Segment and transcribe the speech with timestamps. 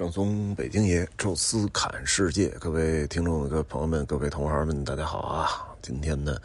[0.00, 5.68] 正宗北京爷，宙斯侃世界，各位听众、各位朋友们、各位同行们，大家好啊！
[5.82, 6.38] 今天呢，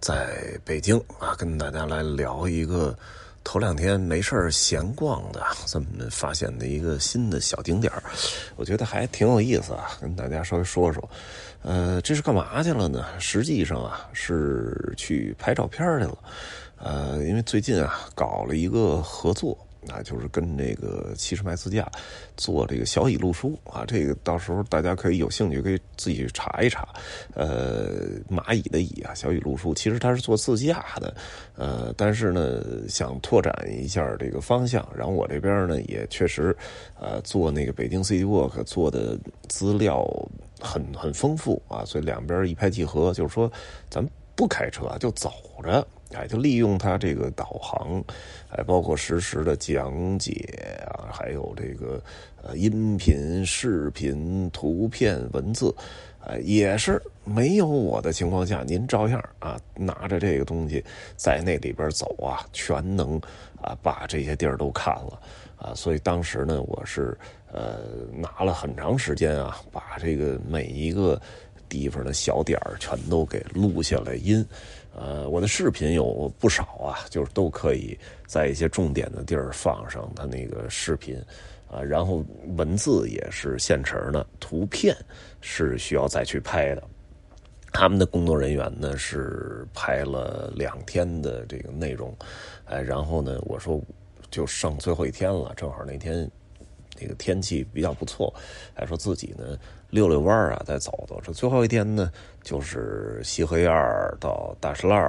[0.00, 2.96] 在北京啊，跟大家来聊一个
[3.44, 7.92] 头两天没事闲逛的这么发现的一个新的小景点
[8.56, 11.06] 我觉得还挺有意思啊，跟大家稍微说说。
[11.60, 13.04] 呃，这是干嘛去了呢？
[13.18, 16.18] 实际上啊，是去拍照片去了。
[16.78, 19.65] 呃，因为最近啊，搞了一个合作。
[19.90, 21.90] 啊，就是跟那个七十迈自驾
[22.36, 26.88] 做这个小蚁路书啊，这个到时候大家可以有兴趣可以自己去查一查。
[27.34, 31.14] 呃，蚂蚁的蚁啊，小蚁路书其实它是做自驾的，
[31.56, 36.56] 呃，但是呢想拓展一下这个方向，然后我这边呢也确实
[37.00, 40.06] 呃做那个北京 City Walk 做的资料
[40.60, 43.50] 很很丰富啊，所以两边一拍即合，就是说
[43.88, 45.86] 咱不开车就走着。
[46.12, 48.02] 哎，就利用它这个导航，
[48.48, 50.32] 哎，包括实时的讲解
[50.86, 52.00] 啊，还有这个
[52.42, 55.74] 呃音频、视频、图片、文字，
[56.20, 60.82] 哎，也是没有我的情况下，您照样啊拿着这个东西
[61.16, 63.20] 在那里边走啊，全能
[63.60, 65.20] 啊把这些地儿都看了
[65.56, 65.74] 啊。
[65.74, 67.18] 所以当时呢，我是
[67.52, 67.80] 呃
[68.12, 71.20] 拿了很长时间啊，把这个每一个
[71.68, 74.46] 地方的小点儿全都给录下来音。
[74.98, 81.22] 呃，我的视频有不少啊，就是都可以在一些重点的地儿放上它那个视频，
[81.70, 82.24] 啊，然后
[82.56, 84.96] 文字也是现成的，图片
[85.42, 86.82] 是需要再去拍的。
[87.74, 92.16] 他们的工作人员呢是拍了两天的这个内容，
[92.64, 93.78] 哎，然后呢，我说
[94.30, 96.30] 就剩最后一天了，正好那天。
[97.00, 98.32] 那个天气比较不错，
[98.74, 99.58] 还说自己呢
[99.90, 101.20] 溜溜弯啊，再走走。
[101.22, 102.10] 这最后一天呢，
[102.42, 103.70] 就是西河沿
[104.18, 105.00] 到大石烂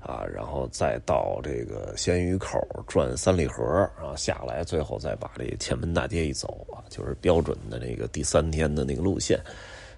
[0.00, 3.64] 啊，然后再到这个鲜鱼口转三里河
[3.96, 9.40] 啊，下来最后再把这前门大街一走啊，就是标准的那个第三天的那个路线。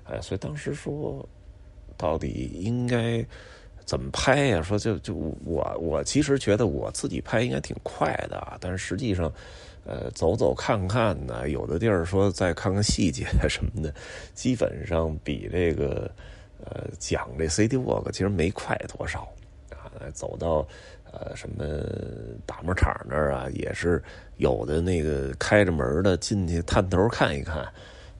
[0.05, 1.29] 哎，所以当时说，
[1.97, 3.25] 到底应该
[3.85, 4.63] 怎么拍呀？
[4.63, 9.31] 说就就我我其实觉得我自己拍应该挺快的，但是实际上。
[9.85, 13.93] 呃，走走看看呢，有的地儿说再看看细节什么的，
[14.35, 16.11] 基本上比这个
[16.65, 19.29] 呃讲这 City Walk 其实没快多少
[19.71, 19.91] 啊。
[20.13, 20.67] 走到
[21.11, 21.65] 呃什么
[22.47, 24.03] 打磨厂那儿啊，也是
[24.37, 27.67] 有的那个开着门的进去探头看一看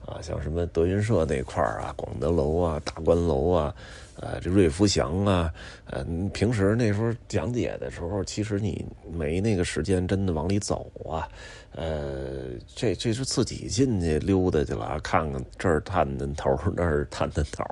[0.05, 3.73] 啊，像什么德云社那块儿啊，广德楼啊，大观楼啊。
[4.17, 5.51] 呃，这瑞福祥啊，
[5.85, 11.27] 呃，平时那时候讲解的时候，其实你没那个时间真的往里走啊。
[11.71, 17.63] 呃，这这是自己进去溜达去了，看看这儿探探头，那儿探探头，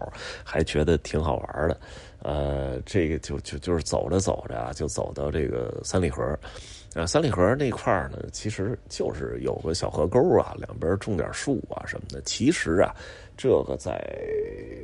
[0.44, 1.78] 还觉得挺好玩的。
[2.24, 6.36] 呃，这个就就就是走着走着啊，就走到这个三里河。
[6.96, 12.20] 啊，三里河那块儿呢，其实就是有个小河沟啊，两边种点树啊什么的。
[12.24, 12.96] 其实啊，
[13.38, 14.04] 这个在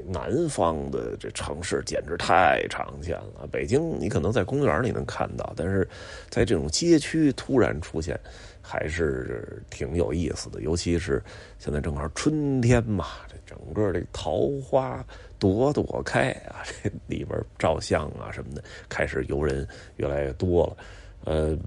[0.07, 3.47] 南方的这城市简直太常见了。
[3.51, 5.87] 北京你可能在公园里能看到，但是
[6.29, 8.19] 在这种街区突然出现，
[8.61, 10.61] 还是挺有意思的。
[10.61, 11.19] 尤其是
[11.57, 15.03] 现在正好春天嘛，这整个这桃花
[15.39, 20.77] 朵朵开啊， 这里边照相啊什么的，开始游人越来越多了。
[21.23, 21.57] 呃。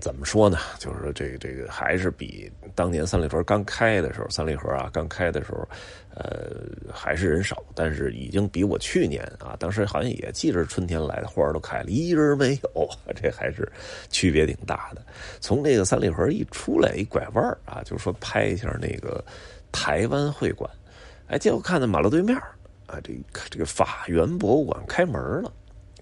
[0.00, 0.58] 怎么说呢？
[0.78, 5.68] 就是说，这个这个还是比当年三里屯刚开的时候，三里河啊刚开的时候，
[6.14, 6.52] 呃，
[6.92, 7.60] 还是人少。
[7.74, 12.88] 但是已经比我去年啊，当时好像也记着春天来的花都开了，一人没有，
[13.20, 13.68] 这还是
[14.08, 15.02] 区别挺大的。
[15.40, 19.22] 从这个三里河一出来，一拐弯啊，就说拍一下那个
[19.72, 20.70] 台湾会馆，
[21.26, 22.36] 哎，结果看到马路对面
[22.86, 23.12] 啊，这
[23.50, 25.52] 这个法源博物馆开门了。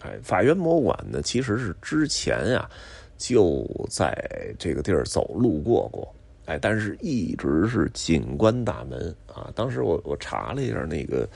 [0.02, 2.70] 哎，法源博物馆呢，其实是之前啊。
[3.16, 4.14] 就在
[4.58, 6.14] 这个地儿走路过过，
[6.46, 9.50] 哎，但是一直是景观大门啊。
[9.54, 11.28] 当时我我查了一下那个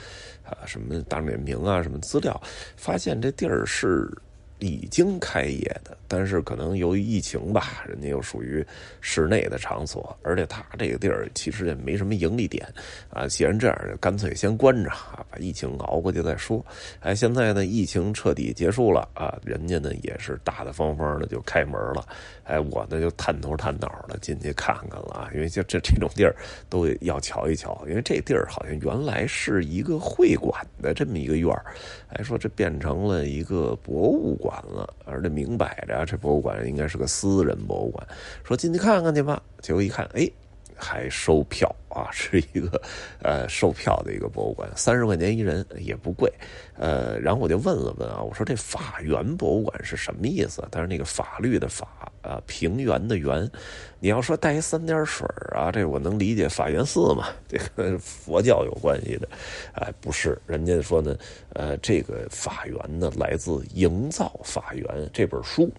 [0.45, 2.41] 啊什么大冕名啊什么资料，
[2.77, 4.11] 发现这地儿是。
[4.61, 8.65] 已经开业的，但是可能由于疫情吧，人家又属于
[9.01, 12.67] 室内的场所，而且他这个地儿其实也没什么盈利点
[13.09, 13.27] 啊。
[13.27, 16.65] 既然这样，干脆先关着啊，把疫情熬过去再说。
[17.01, 22.07] 哎，现在呢，疫情彻底结束了啊，人家呢也是大大方方的就开门了。
[22.45, 26.35] 哎，我呢就探头探脑的进去看看了啊，因为就这这种地儿
[26.69, 31.65] 都要瞧一瞧，因为这地儿好像原来是一个会馆的这么一个院儿，
[32.09, 34.50] 哎，说这变成了一个博物馆。
[34.51, 38.05] 完了，而这明摆着，这博物馆应该是个私人博物馆。
[38.43, 40.29] 说进去看看去吧，结果一看，哎，
[40.77, 42.81] 还收票 啊，是一个
[43.21, 46.33] 呃售票的一个博物馆，三十块钱一人也不贵。
[46.77, 50.67] 呃，然后我就问了问啊，我说这法源博物馆是什么意思？
[50.71, 53.51] 但是那个法律的法啊，平原的原，
[53.99, 59.29] 你要说带三点水啊，这我能理解，法源寺嘛，这个佛教有关系的。
[59.75, 61.17] 哎，不是，人家说呢，
[61.55, 65.71] 呃，这个法源呢来自《营造法源》这本书。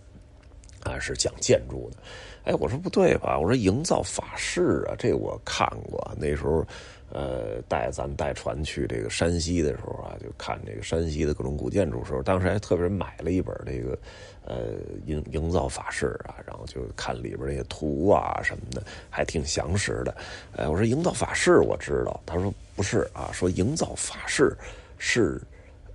[0.84, 1.98] 啊，是讲建筑的，
[2.44, 3.38] 哎，我说不对吧？
[3.38, 6.12] 我说营造法式啊，这我看过。
[6.18, 6.66] 那时候，
[7.10, 13.98] 呃，带咱带船去这个山西的时候啊，就看这个山西的各种古建筑时候，当时还特别买了一本这个，
[14.46, 14.74] 呃，
[15.06, 20.16] 营营造法式啊，然后就看里边那些图啊什么的，还挺详实的。
[20.56, 24.58] 哎，我说营造法式我知道，他说不是啊，说营造法式
[24.98, 25.40] 是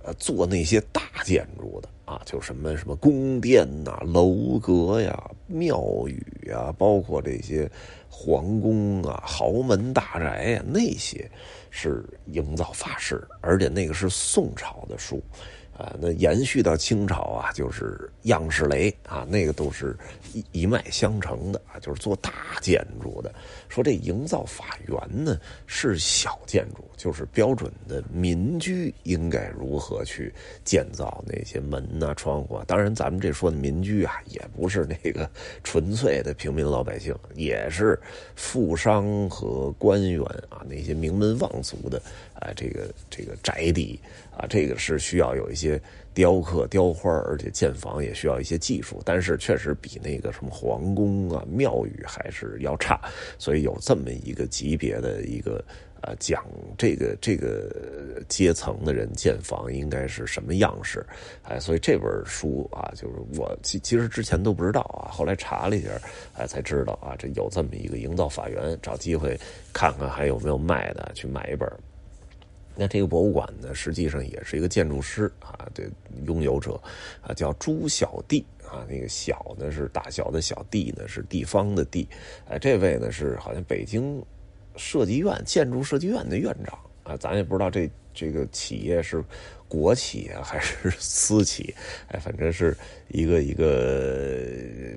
[0.03, 0.13] 呃。
[0.13, 7.69] 做那些大建筑的啊，就什么什么宫殿呐、楼阁呀、庙宇呀，包括这些
[8.09, 11.29] 皇宫啊、豪门大宅呀，那些
[11.69, 15.21] 是营造法式，而且那个是宋朝的书。
[15.77, 19.95] 啊，那延续到清朝啊，就是样式雷啊，那个都是
[20.33, 22.31] 一一脉相承的啊，就是做大
[22.61, 23.33] 建筑的。
[23.69, 30.33] 说这营造法源呢是小建筑，就是标准的民居应该如何去
[30.63, 32.59] 建造那些门呐、窗户。
[32.65, 35.29] 当然，咱们这说的民居啊，也不是那个
[35.63, 37.99] 纯粹的平民老百姓，也是
[38.35, 42.01] 富商和官员啊，那些名门望族的
[42.39, 43.99] 啊，这个这个宅邸
[44.35, 45.81] 啊，这个是需要有一些。
[46.13, 52.99] 雕刻、雕花，而且建房也需要一些技术，但是确实比那个什么皇宫啊、庙宇还是要差，
[53.37, 55.63] 所以有这么一个级别的一个
[56.01, 56.43] 呃讲
[56.75, 61.05] 这个这个阶层的人建房应该是什么样式，
[61.43, 65.89] 哎，所以这本书啊，就是我其其实之前都不知道啊，后来查了一下，
[66.33, 69.39] 哎，才知道啊，这有这么一个营造法源，找机会
[69.71, 71.71] 看看还有没有卖的，去买一本。
[72.77, 75.83] 那这个博物馆呢，实际上也是一个建筑师啊的
[76.25, 76.79] 拥有者，
[77.21, 82.07] 啊叫朱小弟啊，那个小呢是大小的小弟呢是地方的地，
[82.47, 84.23] 哎，这位呢是好像北京
[84.75, 89.23] 设计院建筑设计院的院长啊，咱也不知道这这个企业是。
[89.67, 91.73] 国企啊，还是 私企？
[92.09, 92.75] 哎，反正是
[93.09, 94.45] 一个一个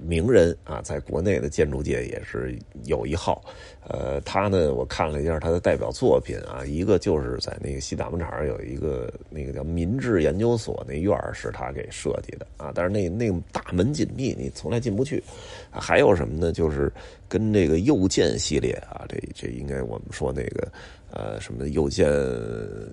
[0.02, 3.42] 名人啊，在国内的建筑界也是有一号。
[3.88, 15.22] 呃，他呢，我看了一下他的代表作品啊，一个就是在那个西大门厂有一个那个叫民治研究所那院是他给设计的啊，但是那那大门紧闭，你从来进不去。
[15.70, 16.52] 还有什么呢？
[16.52, 16.92] 就是
[17.28, 20.72] 跟这个右键系列啊，这这应该我们说那个
[21.12, 22.08] 呃什么右键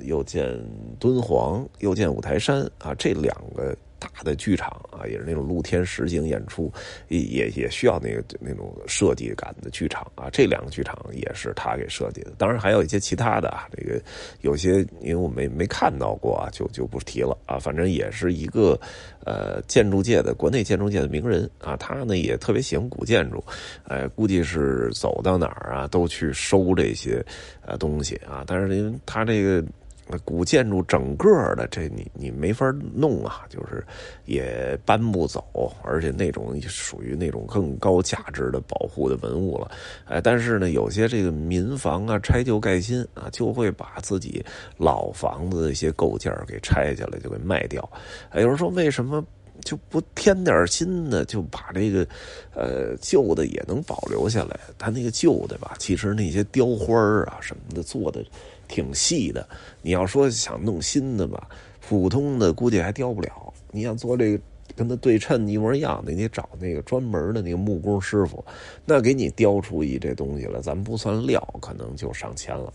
[0.01, 0.57] 右键
[0.99, 1.67] 敦煌。
[1.79, 6.71] 又见五台山啊，这两个大的剧场啊，也是那种露天实景演出，
[7.07, 10.29] 也也需要那个那种设计感的剧场啊。
[10.31, 13.67] 这两个剧场也是他给设计的，当然还有一些其他的啊。
[13.75, 14.01] 这个
[14.41, 17.57] 有些因为我没没看到过啊，就就不提了啊。
[17.57, 18.79] 反正也是一个
[19.25, 21.75] 呃建筑界的国内建筑界的名人啊。
[21.77, 23.43] 他呢也特别喜欢古建筑，
[23.85, 27.23] 哎，估计是走到哪儿啊都去收这些
[27.65, 28.43] 呃东西啊。
[28.45, 29.63] 但是因为他这个。
[30.09, 33.85] 那古建筑整个的这你你没法弄啊，就是
[34.25, 39.71] 也搬不走，而且那种属于那种更高价值的保护的文物了。
[40.05, 44.43] 哎，但是呢，有些这个民房啊，拆旧盖新啊，就会把自己
[44.77, 47.89] 老房子的一些构件给拆下来，就给卖掉。
[48.35, 49.23] 有人说为什么
[49.61, 52.07] 就不添点新的，就把这个
[52.53, 54.59] 呃旧的也能保留下来？
[54.77, 58.23] 他那个旧的吧，其实那些雕花啊什么的做的。
[58.69, 59.47] 挺细的，
[59.81, 61.47] 你要说想弄新的吧，
[61.79, 63.53] 普通的估计还雕不了。
[63.71, 64.43] 你想做这个
[64.75, 68.43] 跟它对称一模一样的，你找那个专门的那个木工师傅，
[68.83, 72.73] 那给你雕出一这东西来，咱们不算料，可能就上千了。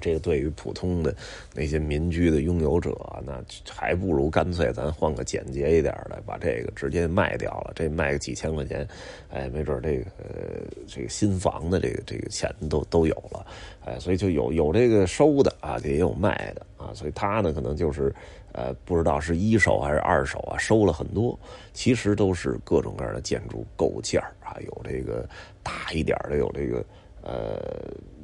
[0.00, 1.14] 这个对于普通的
[1.54, 7.72] 那些民居的拥有者，那还不如干脆咱换个简洁一点的，把这个直接卖掉了。
[7.74, 8.86] 这卖个几千块钱，
[9.30, 10.04] 哎，没准这个
[10.86, 13.46] 这个新房的这个这个钱都都有了，
[13.84, 16.92] 哎，所以就有有这个收的啊，也有卖的啊。
[16.94, 18.14] 所以他呢，可能就是
[18.52, 21.38] 呃，不知道是一手还是二手啊，收了很多，
[21.72, 25.28] 其实都是各种各样的建筑构件啊，有这个
[25.62, 26.84] 大一点的，有这个。
[27.28, 27.58] 呃，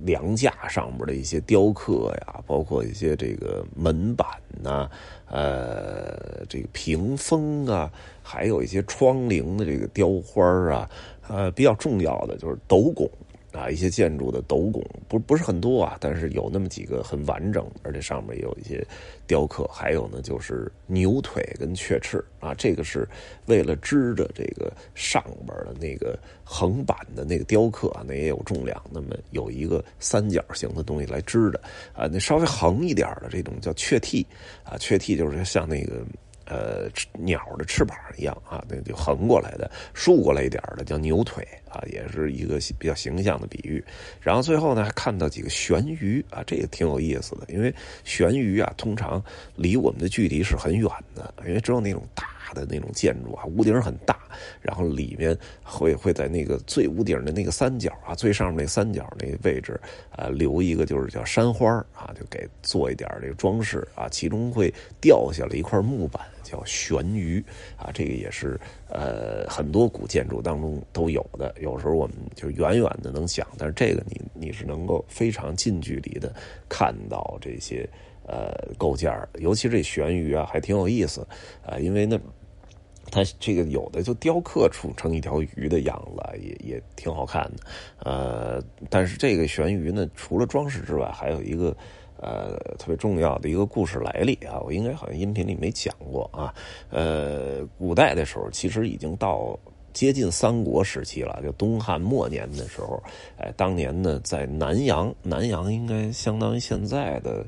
[0.05, 4.29] 梁架上面的一些雕刻呀，包括一些这个门板
[4.63, 4.89] 呐，
[5.27, 7.91] 呃，这个屏风啊，
[8.23, 10.89] 还有一些窗棂的这个雕花啊，
[11.29, 13.11] 呃，比较重要的就是斗拱。
[13.53, 18.85] 啊，一些建筑的斗拱不不是很多啊，但是有那么几个很完整，而且上面也有一些
[19.27, 19.69] 雕刻。
[19.71, 23.07] 还有呢，就是牛腿跟雀翅啊，这个是
[23.47, 31.61] 为了支着这个上边的那个横板的那个雕刻啊，那也有重量，那么有一个三角形的东西来支的
[31.93, 32.09] 啊。
[32.11, 34.27] 那稍微横一点的这种叫雀替
[34.65, 36.03] 啊，雀替就是像那个。
[36.53, 43.83] 呃，鸟的翅膀一样啊，那就横过来的，竖过来一点的叫牛腿啊，也是一个比较形象的比喻。
[44.21, 49.23] 然后最后呢，还看到几个悬鱼啊，这也挺有意思的，因为悬鱼啊，通常
[49.57, 54.19] 离我们的距离是很远的，因为只有那种大大的那种建筑啊，屋顶很大，
[54.61, 59.79] 然后里面会会在那个最屋顶的那个三角啊，最上面那三角那个位置
[60.11, 66.23] 啊，留一个就是叫山花啊，就给做一点这个装饰啊，其中会掉下来一块木板。
[66.43, 67.43] 叫悬鱼
[67.79, 71.55] 啊，这个也是呃很多古建筑当中都有的。
[71.61, 76.31] 有时候我们就远远的能想，但是这个你你是能够非常近距离的
[76.69, 77.89] 看到这些
[78.27, 81.27] 呃构件尤其这悬鱼啊，还挺有意思
[81.65, 82.21] 啊，因为呢，
[83.11, 87.65] 它这个有的就雕刻出成一条鱼的样子，也也挺好看的。
[88.05, 91.77] 呃，但是这个悬鱼呢，除了装饰之外，还有一个。
[92.25, 96.55] 呃，特别重要的一个故事来历啊，我应该好像音频里没讲过啊。
[96.89, 99.59] 呃，古代的时候，其实已经到
[99.93, 103.03] 接近三国时期了，就东汉末年的时候，
[103.39, 107.45] 哎，当年呢，在南阳，南阳应该相当于现在的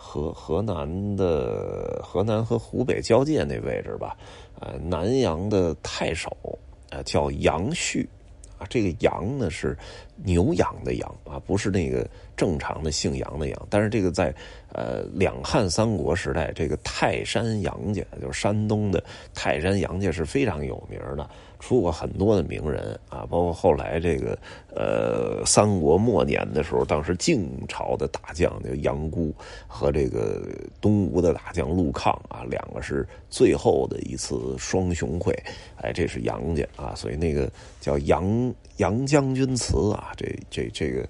[0.00, 4.16] 河河南的河南和湖北交界那位置吧。
[4.60, 6.30] 呃，南阳的太守
[6.90, 8.08] 呃叫杨旭。
[8.58, 9.76] 啊，这个杨呢是
[10.24, 12.04] 牛羊的羊啊，不是那个
[12.38, 13.66] 正常的姓杨的杨。
[13.68, 14.34] 但是这个在
[14.72, 19.04] 呃两汉三国时代，这个泰山杨家就是山东的
[19.34, 21.28] 泰山杨家是非常有名的。
[21.60, 24.38] 出过很多的名人啊，包括后来这个
[24.72, 29.34] 呃三国末年的时候，当时晋朝的大将就杨孤
[29.66, 30.40] 和这个
[30.80, 35.36] 东吴的大将陆抗啊，两个是最后的一次双雄会，
[35.78, 41.04] 哎，这是杨家啊，所以那个叫杨杨将军祠啊，这这这个。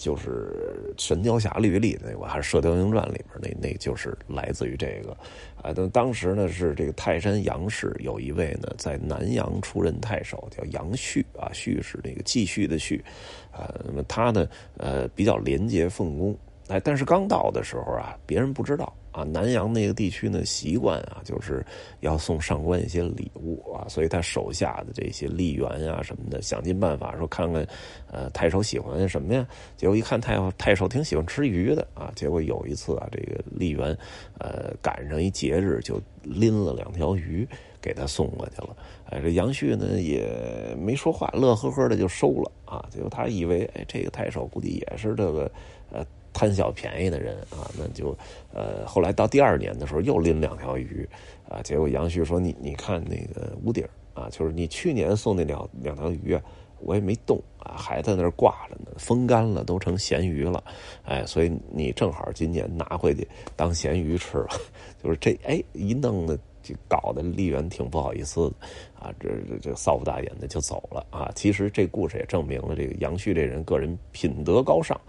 [0.00, 5.14] 就是《神雕侠侣》里那个，还是《射雕英雄传》里边那那就是来自于这个，
[5.62, 13.04] 啊，当当时呢是这个泰山杨氏有一位呢在南阳出任太守，叫杨旭啊，旭是那个继续的旭，
[13.52, 16.34] 啊，那么他呢呃比较廉洁奉公，
[16.68, 18.90] 哎，但是刚到的时候啊，别人不知道。
[19.12, 21.64] 啊，南阳那个地区呢，习惯啊，就是
[22.00, 27.66] 要送上官一些礼物啊，所以他手下的这些吏员呀什么的，想尽办法说看看，
[28.10, 29.46] 呃，太守喜欢什么呀？
[29.76, 33.96] 结果一看太太守挺喜欢吃鱼的啊，结果有一次啊，这个吏员
[34.38, 37.46] 呃赶上一节日，就拎了两条鱼
[37.80, 38.76] 给他送过去了。
[39.06, 42.86] 哎，这杨旭呢也没说话，乐呵呵的就收了啊。
[42.90, 45.50] 结果他以为，哎，这个太守估计也是这个。
[46.32, 48.16] 贪小便宜的人啊，那就，
[48.52, 51.08] 呃，后来到第二年的时候又拎两条鱼，
[51.48, 56.42] 啊，结果杨旭说：“你你看那个屋顶啊，就是你去年送那两两条鱼啊，
[56.80, 60.62] 我也没动啊，还在那儿挂着呢，风干了都成咸鱼了，
[61.04, 64.48] 哎，所以你正好今年拿回去当咸鱼吃了，
[65.02, 68.54] 就是这哎一弄的。”就搞得丽媛挺不好意思的
[69.00, 71.32] 啊，这这这扫不大眼的就走了啊。
[71.34, 75.00] 其实这故事也证明了这个杨旭这人个人品德高尚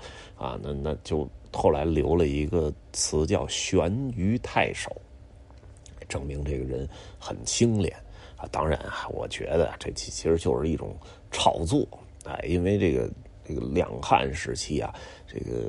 [0.41, 0.59] 啊。
[0.61, 4.89] 那那就后来留了一个词叫“悬于太守”，
[6.09, 6.87] 证明这个人
[7.19, 7.95] 很清廉
[8.35, 8.47] 啊。
[8.51, 10.95] 当然啊，我觉得这其实就是一种
[11.29, 11.87] 炒作
[12.25, 13.09] 啊，因为这个
[13.45, 14.93] 这个两汉时期啊，
[15.27, 15.61] 这个。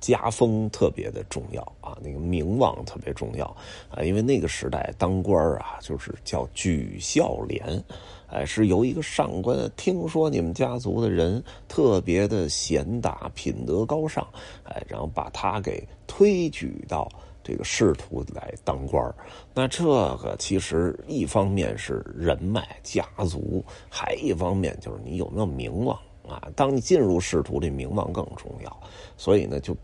[0.00, 3.44] 家风特别的重要啊，那个名望特别重要
[3.90, 7.82] 啊，因为那个时代当官啊，就是叫举孝廉，
[8.28, 14.26] 哎，是由一个上官听说你们家族的人特别的贤达，品德高尚，
[14.64, 17.08] 哎，然后把他给推举到
[17.42, 19.14] 这个仕途来当官
[19.54, 26.48] 那这个其实一方面是人脉家族，还一方面就是你有没有名望啊。
[26.54, 28.80] 当你进入仕途，这名望更重要，
[29.16, 29.76] 所以呢就。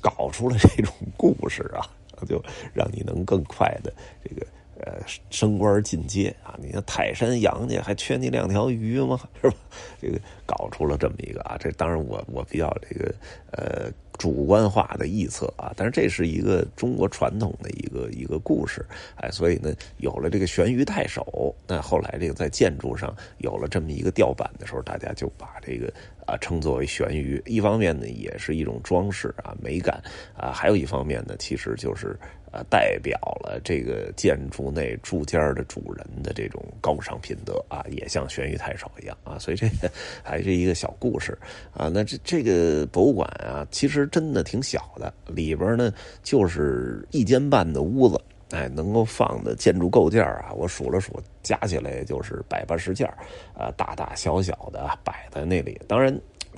[0.00, 1.86] 搞出了这种故事啊，
[2.26, 2.42] 就
[2.74, 3.92] 让你能更快的
[4.24, 4.44] 这个
[4.82, 6.58] 呃升官进阶啊！
[6.62, 9.18] 你看泰山杨家还缺你两条鱼吗？
[9.40, 9.56] 是吧？
[10.00, 13.14] 这个搞出了这么一个啊，这当然我我比较这个
[13.52, 13.90] 呃。
[14.18, 18.84] 主观化的臆测啊，但是这是一个中国传统的一个一个故事，
[19.16, 25.92] 哎，所以呢，有了这个悬鱼太守，那后来这个在建筑上有了这么一个吊板的时候，大家就把这个
[26.38, 27.42] 称作为悬鱼。
[27.46, 30.02] 一方面呢，也是一种装饰啊美感
[30.36, 32.18] 啊，还有一方面呢，其实就是
[32.52, 39.66] 呃，代表了这个建筑内住间的主人的这种高尚品德啊，也像悬鱼太守一样啊，所以这
[40.22, 41.36] 还是一个小故事
[41.72, 41.88] 啊。
[41.88, 48.20] 那这这个博物馆啊，其实真的挺小的，里边呢就是一间半的屋子，
[48.52, 53.08] 哎，能够放的建筑构件啊，我数了数，加起来就是百八十件
[53.54, 56.16] 啊，大大小小的摆在那里，当然。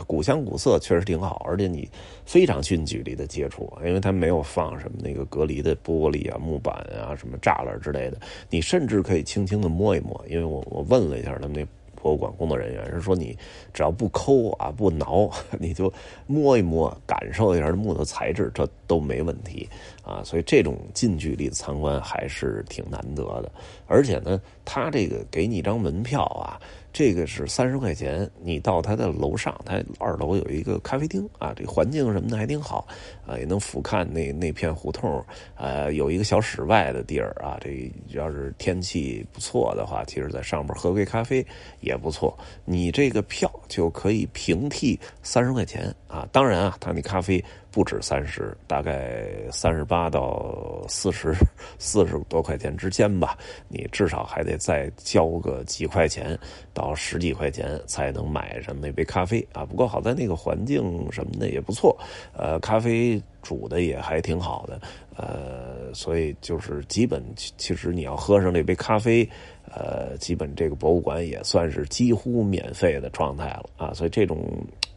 [0.08, 1.88] 古香古色确实挺好，而且你
[2.26, 8.18] 非常近距离的接触，因为它没有放什么那个隔离的玻璃啊、木板啊、什么栅栏之类的，
[8.50, 10.20] 你甚至可以轻轻的摸一摸。
[10.28, 11.64] 因为我我问了一下他们那
[12.04, 13.34] 博物馆工作人员，是说你
[13.72, 15.90] 只要不抠啊、不挠， 你就
[16.26, 19.66] 摸一摸，感受一下木头材质，这都没问题
[20.04, 20.20] 啊。
[20.22, 23.50] 所以这种近距离的参观还是挺难得的，
[23.86, 26.60] 而且呢，他这个给你一张门票啊。
[26.94, 32.86] 这个是三十块钱，你到他的楼上，他二楼有一个咖啡厅啊，这环境什么的还挺好
[33.26, 35.20] 啊，也能俯瞰那那片胡同，
[35.56, 41.44] 啊，有一个小室外的地儿啊，这要是天气不错的话，其实在上面喝杯咖啡
[41.80, 42.38] 也不错。
[42.64, 47.44] 你这个票就可以平替三十块钱啊，当然啊，他那咖啡。
[47.74, 51.34] 不止三十，大概三十八到四十
[51.76, 53.36] 四十多块钱之间吧。
[53.66, 56.38] 你至少还得再交个几块钱
[56.72, 59.64] 到十几块钱才能买上那杯咖啡啊。
[59.64, 61.98] 不过好在那个环境什么的也不错，
[62.32, 64.80] 呃，咖啡煮的也还挺好的，
[65.16, 69.28] 呃，所以就是基本其实你要喝上这杯咖啡，
[69.72, 73.94] 呃，基本这个博物馆也算是几乎免费的状态了啊。
[73.94, 74.44] 所以这种。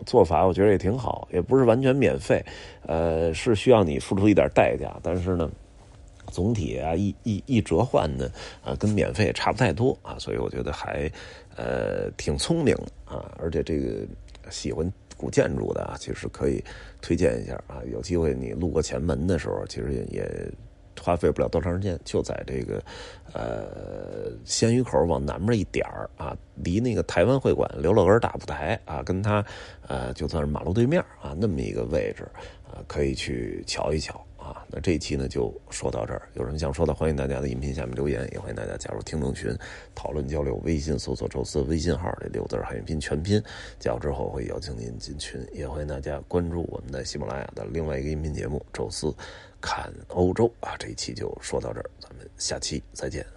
[0.05, 2.41] 做法我觉得也挺好，也不是完全免费，
[2.85, 5.49] 呃，是需要你付出一点代价，但是呢，
[6.27, 8.29] 总体啊一一一折换呢，
[8.63, 11.11] 啊，跟免费也差不太多啊，所以我觉得还
[11.55, 12.75] 呃挺聪明
[13.05, 14.05] 啊，而且这个
[14.51, 16.63] 喜欢古建筑的啊，其实可以
[17.01, 20.51] 推荐一下啊，有机会你路过前门的时候，其实也也。
[20.99, 22.83] 花费不了多长时间，就在这个，
[23.31, 29.45] 呃，鲜鱼口往南边一点儿啊，离那个台湾会馆刘老根大舞台啊，跟他
[29.87, 32.27] 呃，就算是马路对面啊，那么一个位置
[32.65, 34.19] 啊，可以去瞧一瞧
[34.51, 34.65] 啊。
[34.69, 39.55] 那这一期呢就说到这儿，有什么想说的，欢迎大家在音频下面留言，也欢迎大家加入听众群
[39.93, 40.55] 讨论交流。
[40.63, 43.41] 微信搜索“宙斯”微信号这六字汉语拼全拼，
[43.79, 49.07] 加入之后会邀请您进群，也欢迎大家关注我们的喜马拉雅的另外一个音频节目《宙斯》。
[49.59, 53.36] 看欧洲啊，这一期就说到这儿，咱们下期再见。